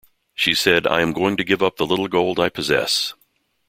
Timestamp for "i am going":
0.85-1.37